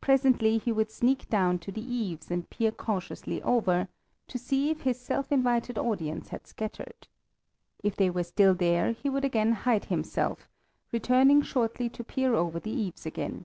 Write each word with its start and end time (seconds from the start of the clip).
Presently 0.00 0.56
he 0.56 0.72
would 0.72 0.90
sneak 0.90 1.28
down 1.28 1.58
to 1.58 1.70
the 1.70 1.82
eaves 1.84 2.30
and 2.30 2.48
peer 2.48 2.70
cautiously 2.72 3.42
over, 3.42 3.88
to 4.28 4.38
see 4.38 4.70
if 4.70 4.80
his 4.80 4.98
self 4.98 5.30
invited 5.30 5.76
audience 5.76 6.28
had 6.28 6.46
scattered. 6.46 7.06
If 7.84 7.94
they 7.94 8.08
were 8.08 8.24
still 8.24 8.54
there 8.54 8.92
he 8.92 9.10
would 9.10 9.26
again 9.26 9.52
hide 9.52 9.84
himself, 9.84 10.48
returning 10.90 11.42
shortly 11.42 11.90
to 11.90 12.02
peer 12.02 12.32
over 12.34 12.58
the 12.60 12.70
eaves 12.72 13.04
again. 13.04 13.44